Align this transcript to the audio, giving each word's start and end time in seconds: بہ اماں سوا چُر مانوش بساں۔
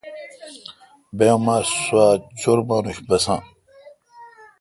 بہ 1.17 1.25
اماں 1.35 1.61
سوا 1.79 2.07
چُر 2.39 2.57
مانوش 2.67 2.97
بساں۔ 3.07 3.41